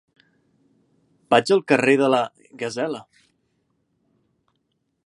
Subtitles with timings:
[1.35, 2.23] Vaig al carrer de la
[2.63, 3.05] Gasela.